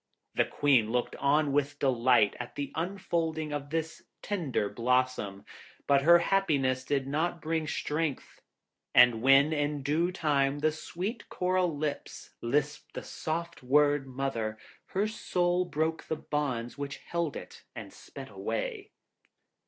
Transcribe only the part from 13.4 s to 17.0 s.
word 'Mother,' her soul broke the bonds which